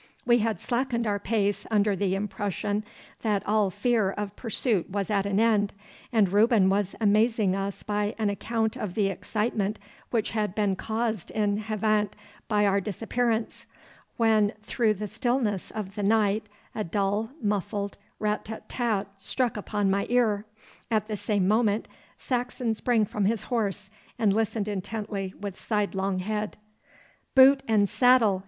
We 0.25 0.39
had 0.39 0.59
slackened 0.59 1.05
our 1.05 1.19
pace 1.19 1.67
under 1.69 1.95
the 1.95 2.15
impression 2.15 2.83
that 3.21 3.47
all 3.47 3.69
fear 3.69 4.09
of 4.09 4.35
pursuit 4.35 4.89
was 4.89 5.11
at 5.11 5.27
an 5.27 5.39
end, 5.39 5.73
and 6.11 6.27
Reuben 6.33 6.71
was 6.71 6.95
amazing 6.99 7.55
us 7.55 7.83
by 7.83 8.15
an 8.17 8.31
account 8.31 8.75
of 8.75 8.95
the 8.95 9.09
excitement 9.09 9.77
which 10.09 10.31
had 10.31 10.55
been 10.55 10.75
caused 10.75 11.29
in 11.29 11.57
Havant 11.57 12.15
by 12.47 12.65
our 12.65 12.81
disappearance, 12.81 13.67
when 14.17 14.53
through 14.63 14.95
the 14.95 15.05
stillness 15.05 15.69
of 15.69 15.93
the 15.93 16.01
night 16.01 16.49
a 16.73 16.83
dull, 16.83 17.29
muffled 17.39 17.99
rat 18.17 18.43
tat 18.45 18.67
tat 18.67 19.07
struck 19.17 19.55
upon 19.55 19.91
my 19.91 20.07
ear. 20.09 20.47
At 20.89 21.07
the 21.07 21.15
same 21.15 21.47
moment 21.47 21.87
Saxon 22.17 22.73
sprang 22.73 23.05
from 23.05 23.25
his 23.25 23.43
horse 23.43 23.91
and 24.17 24.33
listened 24.33 24.67
intently 24.67 25.35
with 25.39 25.59
sidelong 25.61 26.17
head. 26.17 26.57
'Boot 27.35 27.61
and 27.67 27.87
saddle! 27.87 28.39